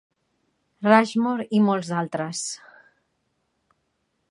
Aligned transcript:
Rushmore, 0.87 1.45
i 1.59 1.61
molts 1.67 1.93
d'altres. 1.93 2.43